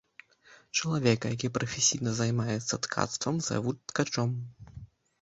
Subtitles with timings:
[0.79, 4.29] Чалавека, які прафесійна займаецца ткацтвам, завуць ткачом.